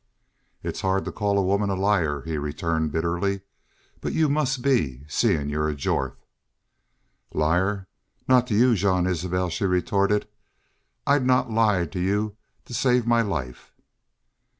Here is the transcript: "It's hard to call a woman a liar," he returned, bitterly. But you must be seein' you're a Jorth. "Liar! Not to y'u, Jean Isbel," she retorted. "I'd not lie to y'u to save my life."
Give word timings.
"It's 0.63 0.81
hard 0.81 1.05
to 1.05 1.11
call 1.11 1.37
a 1.37 1.43
woman 1.43 1.69
a 1.69 1.75
liar," 1.75 2.23
he 2.25 2.39
returned, 2.39 2.91
bitterly. 2.91 3.41
But 3.99 4.13
you 4.13 4.29
must 4.29 4.63
be 4.63 5.03
seein' 5.07 5.47
you're 5.47 5.69
a 5.69 5.75
Jorth. 5.75 6.25
"Liar! 7.35 7.87
Not 8.27 8.47
to 8.47 8.55
y'u, 8.55 8.73
Jean 8.73 9.05
Isbel," 9.05 9.51
she 9.51 9.65
retorted. 9.65 10.27
"I'd 11.05 11.23
not 11.23 11.51
lie 11.51 11.85
to 11.85 11.99
y'u 11.99 12.35
to 12.65 12.73
save 12.73 13.05
my 13.05 13.21
life." 13.21 13.73